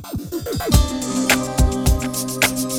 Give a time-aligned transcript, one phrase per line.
[0.00, 0.22] Thank
[2.72, 2.77] you.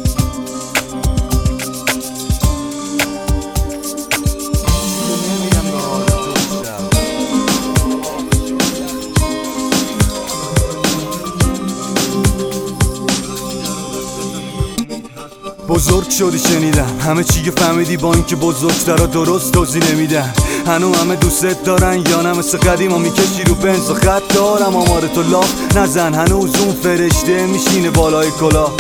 [15.70, 16.99] بزرگ شدی شنیدم.
[16.99, 20.33] همه چی فهمیدی با اینکه بزرگترا درست توضیح نمیدن
[20.68, 24.75] هنو همه دوست دارن یا نه؟ مثل قدیما می‌کشی رو بنز و خط دارم.
[24.75, 26.13] آمار تو لاف نزن.
[26.13, 28.71] هنوز اون فرشته میشینه بالای کلا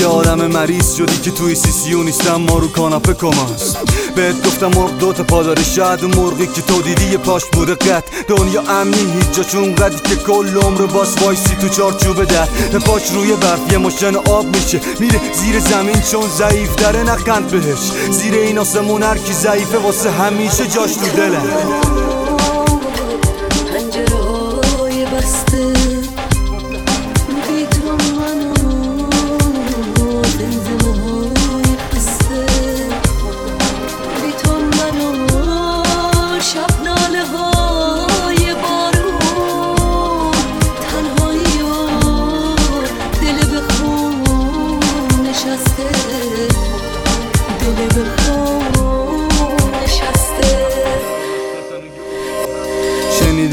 [0.00, 3.78] یارم مریض شدی که توی سی نیستم ما رو کاناپه کماست.
[4.16, 8.04] بهت گفتم مرغ دوتا پاداره شاید اون مرغی که تو دیدی پاش بوده قد.
[8.28, 12.46] دنیا امنی هیچ جا چون قدی که کل عمر باس وایسی تو چارچوبه در
[12.86, 18.10] پاش روی برف یه مشن آب میشه میره زیر زمین چون ضعیف داره نخند بهش.
[18.10, 21.38] زیر این آسمون هر کی ضعیفه واسه همیشه جاش تو دله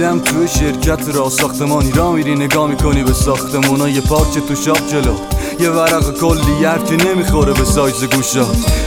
[0.02, 1.30] شنیدم توی شرکت را.
[1.30, 3.90] ساختمانی را میری نگاه می‌کنی به ساختمونا.
[3.90, 5.14] یه پارچه تو شاب جلو.
[5.60, 8.46] یه ورق کلیه که نمی‌خوره به سایز گوشا.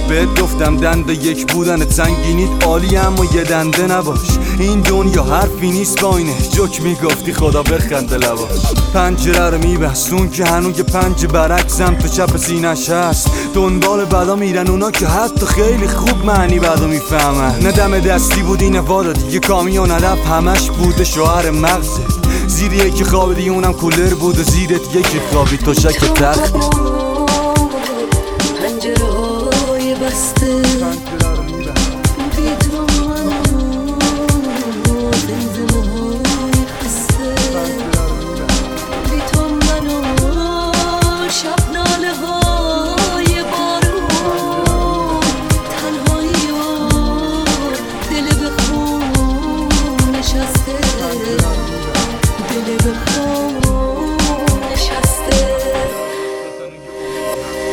[0.09, 4.19] بهت گفتم دنده یک بودن سنگینیت عالی اما یه دنده نباش.
[4.59, 6.35] این دنیا حرفی نیست با اینه.
[6.53, 8.61] جوک می‌گفتی خدا بخنده لباش
[8.95, 13.31] پنجره رو میبستون که هنو یه پنج برعکسم تو چپ سینش هست.
[13.55, 17.59] دنبال بدا میرن اونا که حتی خیلی خوب معنی بدا می‌فهمن.
[17.63, 22.03] نه دم دستی بود این وادا دیگه کامیون علف همش بوده شوهر مغزه.
[22.47, 26.55] زیر یکی خواب دیگه اونم کولر بود و زیرت یکی خوابی تو شک تخت
[29.95, 31.24] بسته.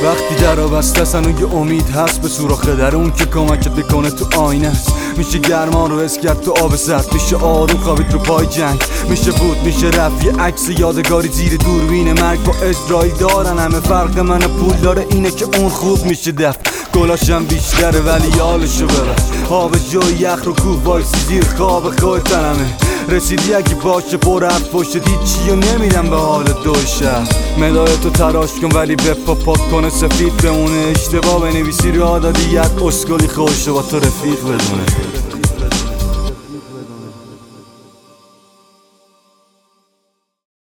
[0.03, 2.21] وقتی در بسته و یه امید هست.
[2.21, 4.93] به سوراخ در اون که کمکت بکنه تو آینه است.
[5.17, 7.13] میشه گرما رو حس کرد تو آب سرد.
[7.13, 8.83] میشه آروم خوابید رو پای جنگ.
[9.09, 10.25] میشه بود میشه رفت.
[10.25, 12.43] یه عکس یادگاری زیر دوربین مرگ.
[12.43, 15.07] با اسرائیل دارن همه فرق من پول داره.
[15.09, 16.70] اینه که اون خوب میشه دفت.
[16.93, 19.15] گلاشم بیشتره ولی یالشو ببر.
[19.49, 22.77] آب جای یخ رو کوه وایسی زیر خواب خود تنمه
[23.09, 27.29] رسیدی اگه باشه پر حرف پشت هیچی و نمیدم به حال دو شهر.
[27.57, 30.93] مدای تراش کن ولی به پاک کنه سفید بمونه.
[30.95, 35.30] اشتباه بنویسی رو عادادیت اسکلی خوش با تو رفیق بدونه.